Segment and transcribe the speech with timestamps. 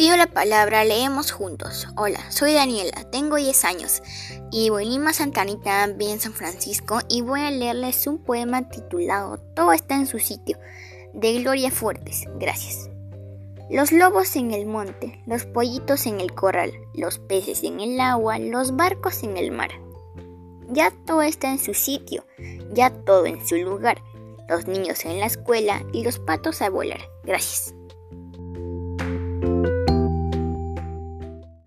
[0.00, 1.86] Pido la palabra, leemos juntos.
[1.94, 4.02] Hola, soy Daniela, tengo 10 años
[4.50, 8.66] y voy en Lima Santa Anita, bien San Francisco, y voy a leerles un poema
[8.70, 10.58] titulado Todo está en su sitio,
[11.12, 12.24] de Gloria Fuertes.
[12.36, 12.88] Gracias.
[13.68, 18.38] Los lobos en el monte, los pollitos en el corral, los peces en el agua,
[18.38, 19.70] los barcos en el mar.
[20.70, 22.24] Ya todo está en su sitio,
[22.72, 24.00] ya todo en su lugar,
[24.48, 27.02] los niños en la escuela y los patos a volar.
[27.22, 27.74] Gracias.